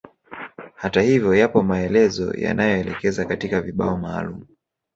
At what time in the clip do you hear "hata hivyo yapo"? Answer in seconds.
0.75-1.63